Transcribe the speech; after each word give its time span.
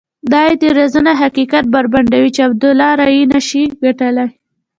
دا 0.31 0.39
اعتراضونه 0.49 1.11
حقیقت 1.21 1.63
بربنډوي 1.73 2.29
چې 2.35 2.41
عبدالله 2.49 2.89
رایې 3.01 3.23
نه 3.33 3.39
شي 3.47 3.63
ګټلای. 3.83 4.29